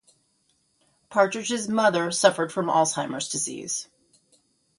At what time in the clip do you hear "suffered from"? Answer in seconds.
2.09-2.69